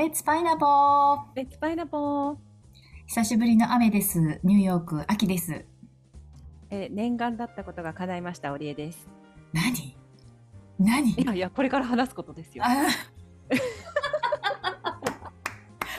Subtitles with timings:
[0.00, 2.36] レッツパイナポーレッツパイナポー、
[3.06, 4.40] 久しぶりの雨です。
[4.42, 5.66] ニューヨーク、秋です。
[6.70, 9.06] えー念願だったことが叶いました、オリエです。
[9.52, 9.94] 何？
[10.78, 11.10] 何？
[11.10, 12.64] いやいや、これから話すことですよ。
[12.66, 12.70] あ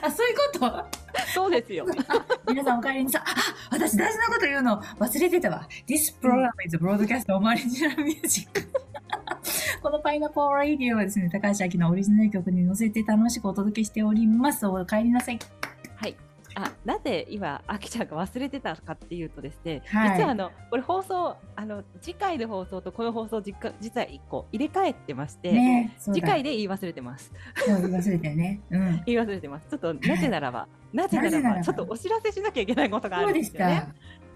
[0.01, 0.85] あ、そういうこと？
[1.35, 1.85] そうですよ。
[2.47, 3.21] 皆さんお帰りなさい。
[3.21, 3.25] あ、
[3.69, 5.67] 私大事なこと言うの忘れてたわ。
[5.87, 8.67] This program is broadcast of original music.
[9.81, 14.67] このパイナポーラディオはですね、高橋明のオリジナル曲に乗せて楽しくお届けしております。
[14.67, 15.39] お帰りなさい。
[15.95, 16.15] はい。
[16.53, 23.55] あ、なぜ今、あきちゃんが忘れてたかっていうとですね、はい実はあの、これ放送、あの、次回の放送とこの放送、実
[23.99, 27.31] は一個入れ替えてまして、ね次回で言い忘れてます。
[27.55, 28.61] そう忘れたよね。
[28.69, 29.01] うん。
[29.07, 29.67] 言い忘れてます。
[29.67, 33.87] ちょっと、なぜならば、 なぜならば、なぜならばちょっとお知らせしなきゃいけないことがあるんですすよね。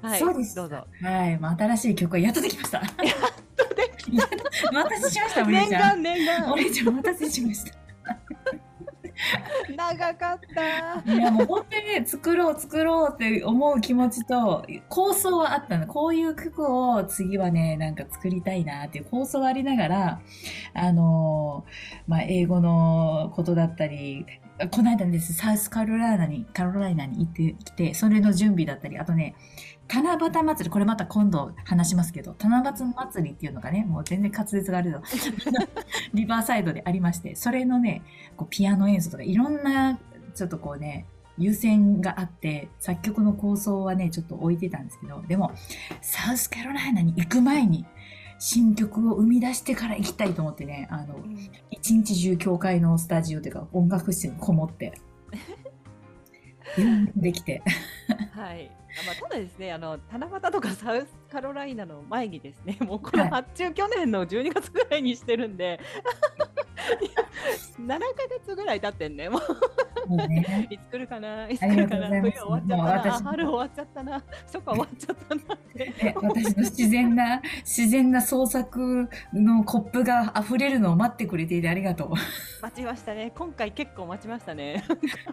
[0.02, 0.20] はい。
[0.20, 0.56] そうです。
[0.56, 0.88] どうぞ。。
[1.04, 1.38] はい。
[1.38, 2.82] まあ、新しい曲がやっとできました。
[4.70, 5.82] お待たせしました、お姉念ちゃん。
[5.82, 6.52] 願、念願。
[6.52, 7.86] お姉ちゃん、お待たせしました。
[9.76, 11.12] 長かった。
[11.12, 15.88] いや、もう本当にね、作ろう、作ろうって思う気持ちと、構想はあったの。
[15.88, 20.22] こういう曲を次はね、なんか作りたいなっていう構想はありながら、
[20.74, 24.26] あのーまあ、英語のことだったり、
[24.72, 29.36] この間です、サウスカロライナに、カロライナに行ってきて、それの準備だったり、あとね、
[29.90, 35.02] 七夕祭り、これまた今度話しますけど、七夕祭りっていうのがね、もう全然滑舌があるの。
[36.14, 38.02] リバーサイドでありまして、それのね、
[38.38, 40.00] こうピアノ演奏とかいろんな、
[40.34, 41.06] ちょっとこうね、
[41.38, 45.52] 優先があって、作曲の構想はね、ちょっと置いてたんですけど、でも、
[46.02, 47.86] サウスカロライナに行く前に、
[48.40, 51.16] 新曲を生み出してから行きたいと思ってね、あの、
[51.72, 54.94] 一日中教会のスタジオというか音楽室にこもって、
[55.32, 55.65] うん
[57.16, 57.62] できて。
[58.34, 58.72] はい。
[58.98, 65.80] あまあ、ただですね、あの七夕とかサウスカロライナの前にですね、 もうこれはい発注去年の12月ぐらいにしてるんで、
[67.78, 68.06] 7ヶ
[68.46, 69.30] 月ぐらい経ってんね。
[69.30, 69.40] も
[70.08, 75.86] もういつ来るかな、いつ来るかな、冬終わっちゃったな、春終わっちゃったな、初夏終わっちゃったなって。
[75.86, 82.10] ね私の自然な、自然な創作のコップが溢れるのを待ってくれていてありがとう。
[82.62, 83.32] 待ちましたね。
[83.36, 84.84] 今回結構待ちましたね。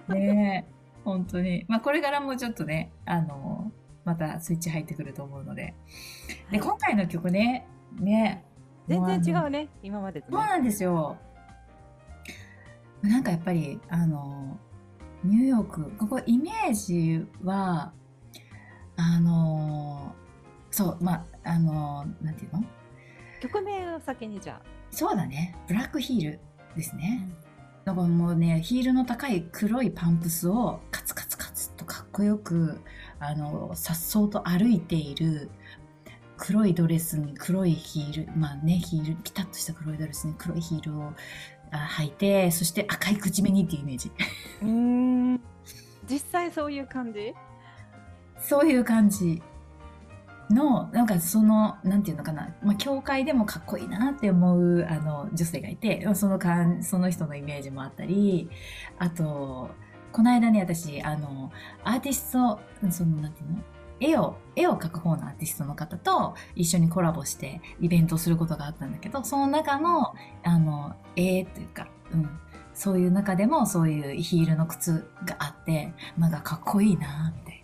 [0.08, 1.64] ねえ、本当に。
[1.68, 3.72] まあ、これからもちょっとね、あの、
[4.04, 5.74] またスイッチ入ってくると思うので。
[6.50, 7.66] で、今回の曲ね、
[7.98, 8.44] ね、
[8.88, 10.36] 全然違うね、今までとね。
[10.36, 11.16] そうなんですよ。
[13.02, 14.58] なんかやっぱり、あの、
[15.24, 17.92] ニューヨーク、ここイメージは、
[18.96, 20.14] あの、
[20.70, 22.64] そう、まあ、あの、なんていうの？
[23.40, 24.60] 曲名を先にじゃ
[24.90, 25.56] そうだね。
[25.66, 26.40] ブラックヒール
[26.76, 26.96] ですあ。
[26.96, 27.28] ね。
[27.84, 30.80] だからもうね、ヒールの高い黒いパンプスを
[32.12, 32.80] こよく、
[33.18, 35.50] あの、さっそうと歩いている、
[36.36, 41.12] 黒いドレスに黒いヒール、まあね、ヒール、ピタッとした黒いドレスに黒いヒールを
[41.70, 44.10] あ履いて、そして赤い口紅っていうイメージ。
[44.62, 45.40] うーん。
[46.08, 47.32] 実際そういう感じ？
[48.38, 49.40] そういう感じ
[50.50, 58.50] の、なんかその、なんていうのかな、まあ、教会でもかっこいいなって思う、あの、女性がいて、そのかん、その人のイメージもあったり、
[58.98, 59.70] あと、
[60.12, 61.50] この間ね、私、あの、
[61.84, 63.58] アーティスト、その、なんていうの？
[64.00, 72.28] 絵を、絵を描く方のアーティストの方と一緒にコラボしてイベントをすることがあったんだけど、その中の、あの、絵というか、うん、
[72.74, 77.61] そういう中でもそういうヒールの靴があって、なんかかっこいいなみたいな。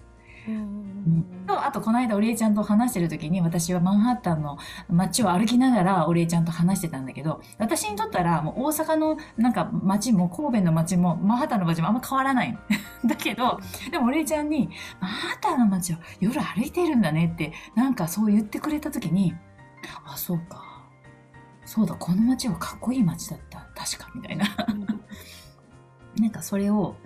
[1.46, 12.58] と、あと、この間、お礼ちゃんと話してる時に、私はマンハッタンの街を歩きながら、お礼ちゃんと話してたんだけど、私にとったら、もう大阪のなんか街も、神戸の街も、マンハッタンの街もあんま変わらないの。
[13.08, 13.58] だけど、
[13.90, 14.68] でもお礼ちゃんに、
[15.00, 19.34] マンハッタンの街を夜歩いてるんだねって、なんかそう言ってくれた時に、
[20.04, 20.68] あ、そうか。
[21.64, 23.58] そうだ、この街はかっこいい街だった。
[23.74, 24.46] 確か、みたいな。
[26.18, 26.96] なんかそれを、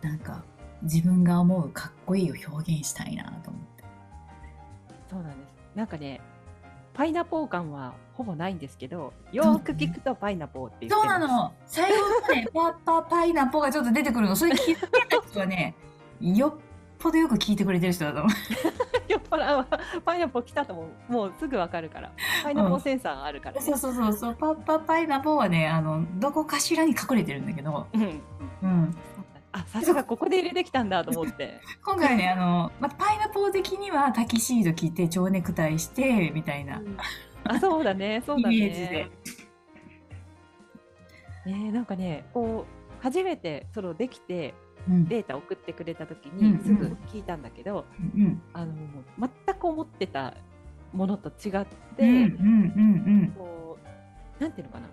[0.00, 0.44] なんか、
[0.82, 3.84] 自分が思うかっこいいを表現したいなと思って。
[5.10, 5.52] そうなんです。
[5.74, 6.20] なんかね、
[6.94, 11.06] パイナポー感はほぼないんですけど、よーく聞くとパイナポーって言ってそう。
[11.06, 11.52] なの。
[11.66, 14.36] 最後のね、パッパーパイナポがちょっと出てくるの。
[14.36, 15.74] それ聞いてた人はね、
[16.20, 16.54] よっ
[16.98, 18.32] ぽどよく聞いてくれてる人だと思う。
[19.08, 19.66] 酔っ払う
[20.04, 22.12] パイナポー来たとももうすぐわかるから。
[22.42, 24.34] パイナポーセンサーがあるから、ねそうそうそうそう。
[24.34, 28.22] パッパーパイナポはね、あの、どこかしらに隠れてるんだけど、うん。
[28.62, 28.96] うん。
[29.52, 31.60] あ、さすがここで入れてきたんだと思って。
[31.84, 36.82] 今回ね、あの、まあ、パイナポー的にはタキシード着て、蝶ネクタイして、みたいな
[37.44, 38.58] あ、そうだね、そうイだね。
[38.58, 39.10] メージで。
[41.44, 44.54] ねなんかね、こう初めてそのできて
[44.88, 45.04] うん。
[45.06, 48.42] データ送ってくれた時うんうんにすぐ聞いたんだけど、うん。
[48.52, 48.74] あの
[49.18, 50.34] 全く思ってた
[50.92, 51.66] ものと違っ
[51.96, 52.10] て、うん。
[52.10, 52.22] うん。
[52.26, 53.34] うん。
[53.36, 53.78] こ
[54.40, 54.86] うなんていうのかな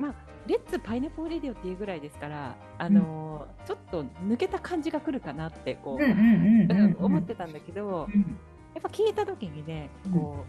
[0.00, 0.14] まあ、
[0.46, 8.20] レッツパイナポーレディオっていうぐらいですから、あのーちょっと抜けた感じが来るかなってこう、うんうんうんうんうん思ってたんだけど、うん。
[8.74, 10.44] やっぱ聞いた時にね、こ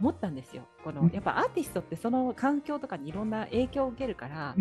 [0.00, 0.62] 思ったんですよ。
[0.84, 1.10] このうん。
[1.10, 4.54] やっぱアーティストってその環境とかにいろんな影響を受けるから、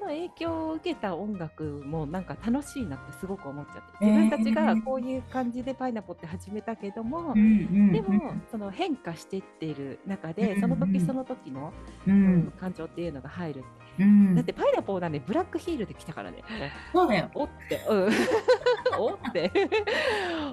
[0.00, 4.22] の影響を受けた音楽もなんか楽しいなってすごく思っちゃってえー。
[4.24, 11.72] 自分たちがこういう感じでパイナポって始めたけども、うんうんでもその変化していっている中で、うんその時その時の、
[12.06, 13.64] ううんん感情っていうのが入る、
[13.98, 14.34] うん。
[14.34, 16.42] だってパイナポーなんでブラックヒールで来たからね。
[16.92, 17.30] そうだよ。
[17.34, 18.10] おってうん。
[18.98, 19.50] おって。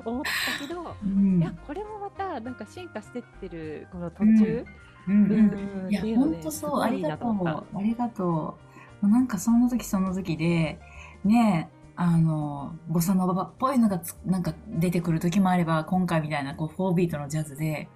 [0.06, 0.24] 思っ
[0.60, 1.40] たけど、うん。
[1.40, 4.66] いやこれもまたなんか進化してってるこの途中、
[5.08, 5.24] うん。
[5.24, 5.88] ううん。
[5.88, 6.82] んいや本当そう。
[6.82, 7.48] ありがとう。
[7.48, 8.67] ありがとう
[9.02, 10.80] もうなんかその時その時で
[11.24, 17.90] ねあのボサノバっぽいのがつなんか出てくる時もあれば今回みたいなこう4ビートのジャズで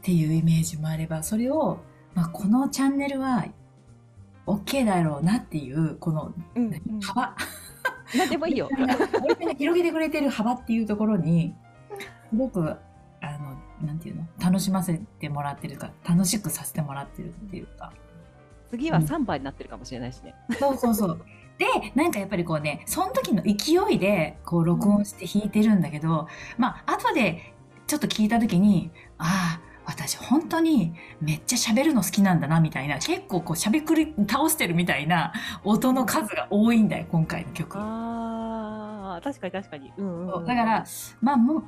[0.00, 1.78] っていうイメージもあればそれを、
[2.14, 3.46] まあ、このチャンネルは
[4.46, 7.00] OK だろうなっていうこのうんうん。
[7.00, 7.36] 幅、
[8.28, 8.68] でもいいよ。
[9.56, 11.54] 広げてくれてる幅っていうところに
[12.30, 12.74] すごく
[13.20, 14.26] あのなんていうの？
[14.42, 17.92] 楽しませてもらってるか楽しくさせてもらってるっていうか
[18.70, 20.34] 次は3番になってるかもしれないしね。
[20.58, 21.20] そうそうそう
[21.58, 27.52] でなんかやっぱりこうねその時の勢いでこう録音して弾いてるんだけど、まあ後で
[27.86, 35.32] ちょっと聞いた時にああ私本当にめっちゃ喋るの好きなんだなみたいな結構こう喋くり倒してるみたいな
[35.64, 37.76] 音の数が多いんだよ今回の曲。
[37.76, 39.92] ああ、確かに確かに。
[39.96, 40.84] うんうんだから、
[41.20, 41.62] まあもう、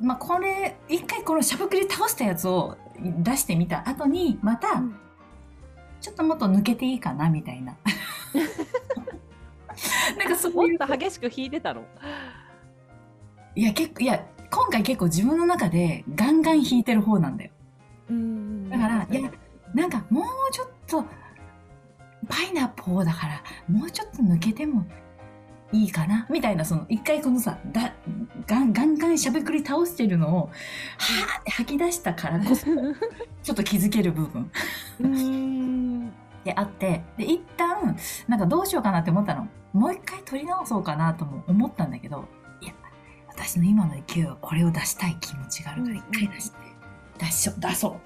[0.00, 4.96] まあこれ、一回このしゃぶくり倒したやつを出してみた後に、また、うん
[6.04, 7.78] ちょっともっと抜けていいかな、みたいな。
[10.18, 11.82] なんかそういう、もっと激しく弾いてたの？
[13.54, 17.50] いや結構、いや、今回結構自分の中でガンガン弾いてる方なんだよ。
[18.10, 19.30] うんだからいや
[19.72, 21.06] なんかもうちょっと、
[22.28, 24.84] パイナポーだから、もうちょっと抜けても
[25.72, 27.94] いいかなみたいな、その一回このさ、だ
[28.46, 32.66] ガンガンガンしゃべくり倒してるのを、はーって吐き出したからこそ、
[33.42, 34.50] ちょっと気づける部分
[35.00, 35.53] うん。
[36.44, 37.96] であって、で、一旦、
[38.28, 39.48] なんかどうしようかなって思ったの。
[39.72, 42.26] もう一回取り直そうかなとも思ったんだけど、
[42.60, 42.74] いや、
[43.28, 46.56] 私の今の勢いはこれを出したい気持ちがあるから、一回出して、
[47.18, 48.00] 出しょ、出そ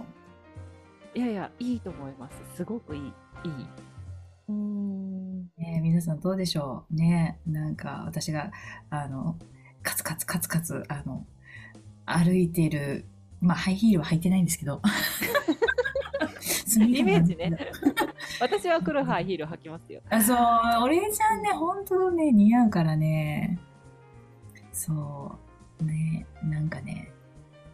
[1.15, 1.19] う。
[1.19, 2.57] いやいや、いいと思います。
[2.57, 3.03] すごくいい。
[3.03, 3.13] いい。
[4.49, 5.19] うん。
[5.59, 8.51] ねえ皆さんどうでしょうねなんか私が
[8.91, 9.37] あの
[9.83, 11.27] カツカツカツカツあの
[12.07, 13.07] 歩いている
[13.41, 14.81] まあハイヒールは履いてないんですけど
[16.77, 17.51] イメージね。
[18.41, 20.01] 私は黒ハイヒール履きますよ。
[20.11, 20.37] あそう
[20.85, 23.59] お礼ちゃんね本当ね似合うからね
[24.73, 25.39] そ
[25.81, 27.13] うねなんかね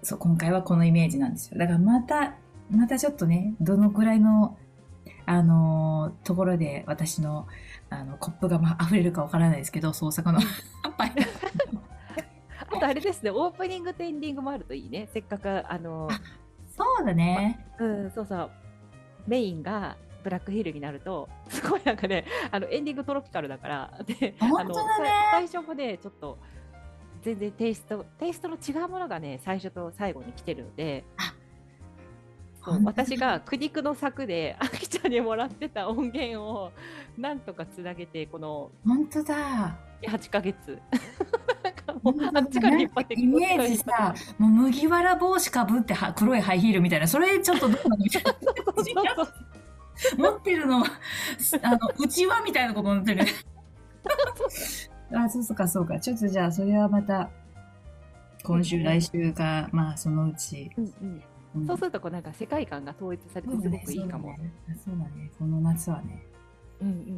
[0.03, 2.35] そう今回はこのイメージなんですよだからまた
[2.71, 4.57] またちょっとねどのくらいの
[5.27, 7.47] あのーところで私の
[7.91, 10.41] あのコップが、まあ、溢れるかわからないですけど創作の
[12.75, 15.09] あとあれですね、オープニングとエンディングもあるといいね。
[15.13, 16.09] せっかく、あの、
[16.77, 17.65] そうだね。
[17.79, 18.51] うん、そうそう。
[19.27, 24.75] メインがブラックヒールになると、 すごいなんかね、あのエンディングトロピカルだから、で、あの
[25.31, 26.39] 最初もね、ちょっと
[27.23, 31.05] 全然テイスト、テイストの違うものがね、最初と最後に来てるので。
[32.83, 36.73] 私が苦肉の策で、あきちゃんにもらってた音源を
[37.19, 39.77] なんとかつなげて、この本当だ。
[40.03, 40.81] 8ヶ月。
[41.63, 42.41] なんかもう本当だ。
[42.41, 48.05] あっちから引っ張ってイメージさ、もう麦わら帽子かぶっては黒いハイヒールみたいな、それちょっとどうなの？
[50.19, 50.87] 持ってるのは、
[51.63, 53.25] あの、うちわみたいなことになってる。
[55.17, 56.01] あ、そうか、そうか。
[56.01, 57.31] ちょっとじゃあ、それはまた、
[58.43, 60.71] 今週、来週か、まあ、そのうち。
[60.77, 61.23] うんうんうん
[61.69, 64.35] そうするとこうなんか世界観が統一されてすごくいいかも。
[64.85, 65.31] そうだね。
[65.39, 66.21] この夏はね。
[66.81, 67.15] うんうんうんう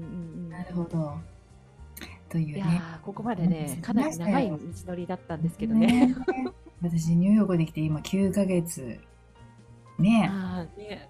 [0.48, 1.18] んなるほど。
[2.28, 6.08] といういやここまでねうんかなり長い道のりだったんですけどね。
[6.08, 6.16] ね
[6.82, 9.00] 私、ニューヨークできて今9ヶ月。
[9.98, 11.08] ねああね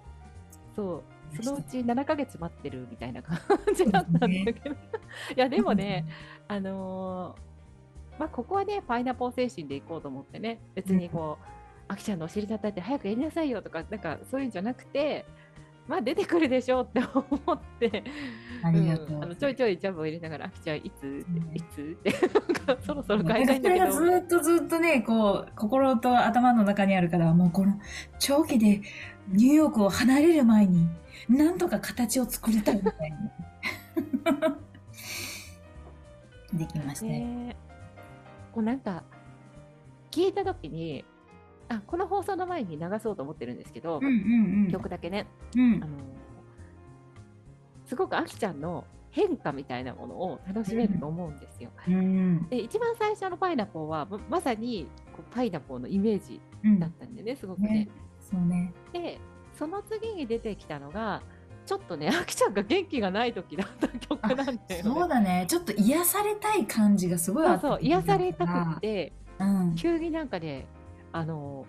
[0.73, 1.03] そう
[1.41, 3.39] そのうち7ヶ月待ってるみたいな感
[3.75, 4.75] じだったんだけど、 い
[5.35, 6.05] やでもね、
[6.47, 7.47] あのー
[8.19, 10.59] まあここはねパイナポー精神でいこうと思ってね。
[10.75, 11.45] 別にこう、
[11.87, 15.25] あきちゃんのお尻叩いて早くやりなさいよとかなんかそういうんじゃなくて
[15.87, 18.03] まあ出てくるでしょうって思って。
[18.63, 19.19] ありがとう。
[19.19, 19.23] ん。
[19.23, 21.19] あのちょいちょいジャブを入れながらあきちゃんいつ、ん。
[21.53, 22.11] いつって
[22.85, 24.17] そろそろ変えたいんだけそれがずど。
[24.17, 27.79] っとずっとね、こう、心と頭の中にあるから、もうこの
[28.19, 28.81] 長期で
[29.27, 30.87] ニューヨークを離れる前に、
[31.29, 33.17] なんとか形を作りたいみたいに。
[36.59, 37.19] できましたね。
[37.19, 37.55] ね
[38.53, 39.03] こうなんか
[40.11, 41.03] 聞いた時に
[41.69, 43.99] あこの放送の前に流そうと思ってるんですけど。
[44.71, 45.97] 曲だけね、うんあの
[47.85, 51.71] すごくあきちゃんの変化みたいなものを楽しめると思うんですよ。
[51.87, 52.47] うん。
[52.49, 57.69] で一番最初のパイナポーはままさにこうパイナポーのイメージうんだったんでねすごくね。
[57.69, 57.89] ね
[58.29, 58.73] そうね。
[58.93, 59.19] で
[59.53, 61.21] その次に出てきたのが
[61.65, 64.81] ちょっとね あきちゃんが元気がない時だった曲なんだよね。
[64.83, 65.45] そうだね。
[65.47, 69.75] ちょっと癒されたい感じがすごいあったそう癒されたくってうん。
[69.75, 70.67] 急になんかね
[71.11, 71.65] あの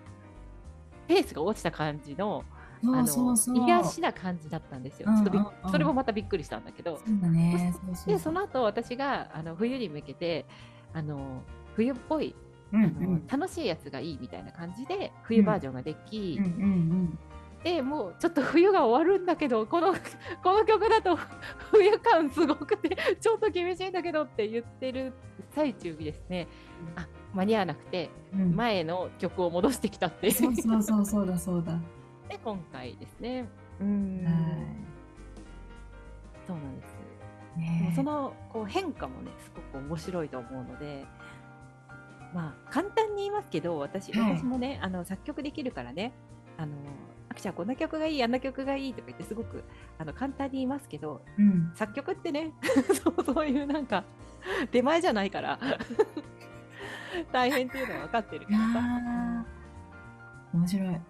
[1.07, 2.43] ペースが落ちた感じの
[2.83, 3.35] あの。
[3.67, 5.09] 癒しな感じだったんですよ。
[5.09, 6.97] うんちょっとびっうんうんそれもまたびっくりしたんだけど。
[6.97, 7.73] そうだね。
[8.07, 10.45] でその後私があの冬に向けて
[10.93, 11.41] あの
[11.75, 12.35] 冬っぽい、
[12.71, 13.27] うんうん。
[13.27, 16.39] 楽しいやつがいいみたいな感じで冬バージョンができ、
[17.63, 19.93] でもうちょっと冬が終わるんだけどこの
[20.43, 21.17] この曲だと
[21.71, 25.13] 冬感すごくて ちょっと厳しいんだけどって言ってる
[25.49, 26.47] 最中にですね
[26.95, 28.09] あ間に合わなくて
[28.55, 31.77] 前の曲を戻してきたっていうそうそうそうそうだそうだ。
[32.29, 33.49] で今回ですね。
[33.81, 34.31] うんは
[36.47, 36.99] そうなんです。
[37.57, 41.05] ねそのこう変化もねすごく面白いと思うので。
[42.33, 46.13] まあ簡単に言いますけど私,、はい私もねあの作曲できるからね
[46.57, 46.73] あの
[47.29, 49.63] あきちゃんこんな曲がいいあんな曲がいいとか言ってすごく
[49.97, 51.71] あの簡単に言いますけどうん。
[51.75, 52.53] 作曲ってね
[53.03, 54.03] そうそういうなんか
[54.71, 55.59] 出前じゃないから
[57.31, 59.45] 大変っていうのは分かってるからさ。
[60.53, 61.01] 面白い。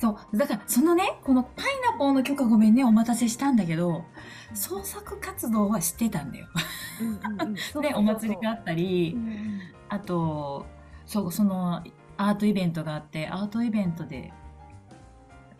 [0.00, 0.36] そう。
[0.36, 4.06] だから、そのね、このパイナポーの曲はごめんね、お待たせしたんだけど、
[4.54, 6.46] 創作活動はしてたんだよ。
[7.82, 10.64] で、お祭りがあったりう、んあと、
[11.04, 11.84] そう、その、
[12.16, 14.32] アートイベントがあって、アートイベントで、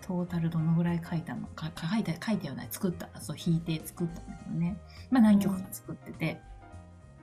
[0.01, 1.47] トータルどのぐらい書いたの？
[1.49, 4.79] か、か書いた、書いたような、作った、そう、弾いて作ったんだけどね。
[5.11, 6.41] まあ何曲か作ってて。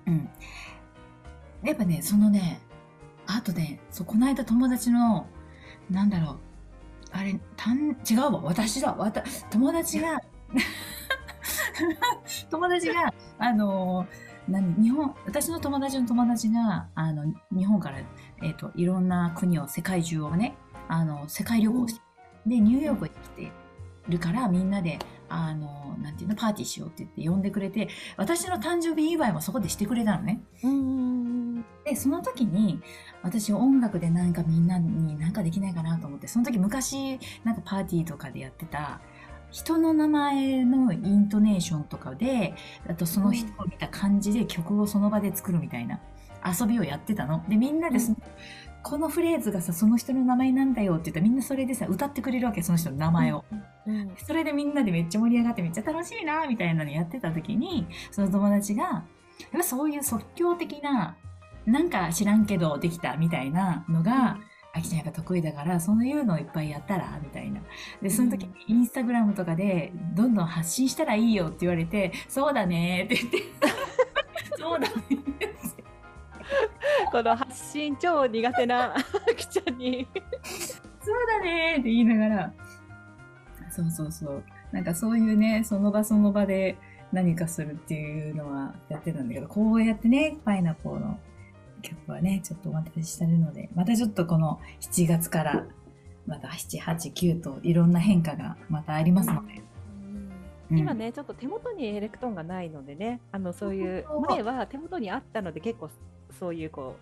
[0.06, 0.30] うん。
[1.64, 2.62] やっぱね、そのね、
[3.26, 5.26] あとね、そう、この間友達の、
[5.90, 6.40] なんだろう、
[7.12, 10.20] あれ、たん、違うわ、私だ、わた、友達が、
[12.50, 14.08] 友達が、あの
[14.48, 18.00] 何日本私の友達の友達があの日本から、
[18.42, 20.56] えー、といろんな国を世界中をね
[20.88, 22.02] あの世界旅行して、
[22.46, 23.52] でニューヨークに来て
[24.08, 30.42] るからみんなであのなんていうのパーティーしようって言って呼んでくれて私の誕生日祝いもそこでしてくれたのね。
[30.64, 31.37] うん
[31.86, 32.82] でその時に
[33.24, 39.02] 私音楽でなんかみんなになんかできないかなと思ってその時昔なんかパーティーとかでやってた
[39.52, 42.54] 人の名前のイントネーションとかで
[42.88, 46.00] あとその人を見た感じで曲をその場で作るみたいな
[46.46, 47.44] 遊びをやってたの。
[47.48, 48.18] でみんなでその、
[48.84, 53.44] このフレーズがさその人の名前なんだよって言ったらみんなそれでさ歌ってくれるわけその人の名前を。
[53.86, 59.04] うんそれでみんなでめっちゃ盛り上がってめっちゃ楽しいなみたいなのやってた時にその友達がやっ
[59.54, 61.16] ぱそういう即興的な
[61.68, 64.40] なんか知らんけどできたみたいなのが、
[64.74, 67.62] あきちゃんやっぱ得意だからそういうのをいっぱいやったらみたいな。
[68.02, 73.38] でその時にインスタグラムとかでどんどん発信したらいいよって言われてそうだねって言って。
[74.58, 74.94] そうだね
[77.12, 79.00] この発信超苦手なあ
[79.36, 80.08] きちゃんに。
[81.02, 82.54] そうだねって言いながら。
[83.70, 84.44] そうそうそう。
[84.72, 86.78] なんかそういうねその場その場で
[87.12, 91.20] 何かするっていうのはやってたんだけどこうやってねパイナポーの
[91.82, 95.66] 曲はねちょっとお待たせしてるのでまたちょっとこの7月から
[96.26, 99.68] また789といろんな変化がまたありますので、うん
[100.70, 103.22] 今ねちょっと手元にエレクトーンがないのでね。
[103.32, 105.90] あのそういう前は手元にあったので結構
[106.38, 106.98] そういうこ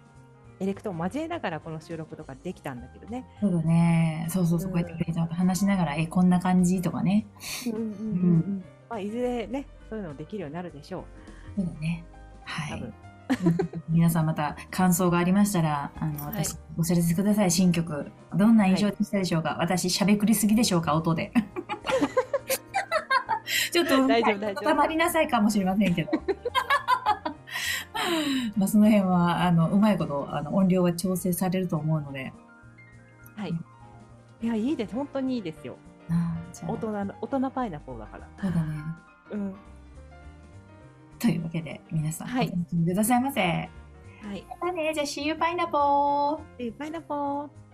[0.60, 3.25] うエレクトーン交えながらこの収録とかできたんだけどね。
[3.41, 4.27] そうだね。
[4.29, 7.25] そうそうそうこうやって話しながらえこんな感じとかね。
[7.65, 7.82] うんうん。
[7.82, 8.63] うん。
[8.89, 11.05] まあ、いずれねそういうのできるようになるでしょ
[11.58, 11.62] う。
[11.62, 12.05] そうだね。
[12.44, 12.79] はい。
[12.79, 12.94] 多分。
[13.89, 18.12] 皆さんまた感想がありましたら、あの、はい私、お知らせください、新曲。
[18.36, 20.94] どんな印象でしたでしょうか、私、しゃべくりすぎでしょうか？
[20.96, 21.32] 音で。
[23.72, 26.12] ちょっと、大丈夫大丈夫たまりなさいかもしれませんけど。
[28.55, 32.32] まあ、その辺は、あの、うまいこと、あの、音量は調整されると思うので。
[33.36, 33.53] はい。
[34.41, 35.75] いやいいです本当にいいですよ。
[36.67, 38.27] 大人の大人パイナポーだから。
[38.39, 38.75] そうだね。
[39.32, 39.55] うん。
[41.25, 43.41] というわけで、皆さん、はいくださいませ。
[43.41, 43.67] は
[44.34, 44.46] い。
[44.62, 46.65] またね、じゃあ、See you, パイナポー。
[46.65, 47.65] でパイナポー。